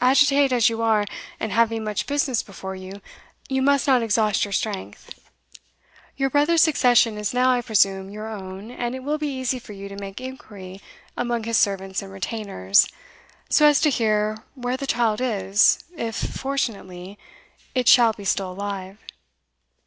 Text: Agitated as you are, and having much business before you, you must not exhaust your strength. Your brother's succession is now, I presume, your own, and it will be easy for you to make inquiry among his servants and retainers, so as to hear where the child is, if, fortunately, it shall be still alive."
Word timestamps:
Agitated 0.00 0.54
as 0.54 0.70
you 0.70 0.80
are, 0.80 1.04
and 1.38 1.52
having 1.52 1.84
much 1.84 2.06
business 2.06 2.42
before 2.42 2.74
you, 2.74 3.02
you 3.46 3.60
must 3.60 3.86
not 3.86 4.02
exhaust 4.02 4.42
your 4.42 4.52
strength. 4.52 5.12
Your 6.16 6.30
brother's 6.30 6.62
succession 6.62 7.18
is 7.18 7.34
now, 7.34 7.50
I 7.50 7.60
presume, 7.60 8.08
your 8.08 8.26
own, 8.26 8.70
and 8.70 8.94
it 8.94 9.00
will 9.04 9.18
be 9.18 9.28
easy 9.28 9.58
for 9.58 9.74
you 9.74 9.90
to 9.90 9.96
make 10.00 10.18
inquiry 10.18 10.80
among 11.14 11.44
his 11.44 11.58
servants 11.58 12.00
and 12.00 12.10
retainers, 12.10 12.88
so 13.50 13.66
as 13.66 13.78
to 13.82 13.90
hear 13.90 14.38
where 14.54 14.78
the 14.78 14.86
child 14.86 15.20
is, 15.20 15.84
if, 15.94 16.16
fortunately, 16.16 17.18
it 17.74 17.86
shall 17.86 18.14
be 18.14 18.24
still 18.24 18.52
alive." 18.52 18.96